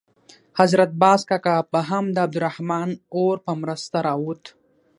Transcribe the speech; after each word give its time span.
حضرت 0.59 0.91
باز 1.01 1.21
کاکا 1.29 1.57
به 1.71 1.81
هم 1.89 2.05
د 2.11 2.17
عبدالرحمن 2.25 2.89
اور 3.17 3.35
په 3.45 3.51
مرسته 3.61 3.97
راووت. 4.07 4.43